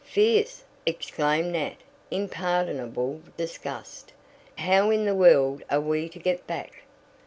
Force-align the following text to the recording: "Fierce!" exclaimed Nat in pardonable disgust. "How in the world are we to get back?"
"Fierce!" 0.03 0.63
exclaimed 0.83 1.51
Nat 1.51 1.75
in 2.09 2.27
pardonable 2.27 3.21
disgust. 3.37 4.11
"How 4.57 4.89
in 4.89 5.05
the 5.05 5.13
world 5.13 5.61
are 5.69 5.79
we 5.79 6.09
to 6.09 6.17
get 6.17 6.47
back?" 6.47 6.85